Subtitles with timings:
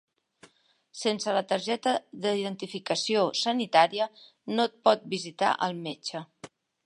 [1.01, 1.93] Sense la targeta
[2.23, 4.09] d'identificació sanitària
[4.57, 6.25] no et pot visitar el metge.